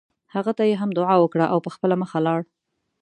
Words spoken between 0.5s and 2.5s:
ته یې هم دعا وکړه او په خپله مخه لاړ.